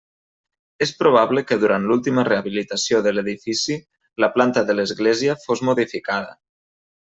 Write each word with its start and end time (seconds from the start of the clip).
És 0.85 0.93
probable 1.01 1.43
que 1.49 1.57
durant 1.63 1.85
l'última 1.91 2.23
rehabilitació 2.29 3.03
de 3.09 3.13
l'edifici, 3.17 3.79
la 4.25 4.33
planta 4.39 4.65
de 4.71 4.77
l'església 4.81 5.37
fos 5.47 5.63
modificada. 5.71 6.37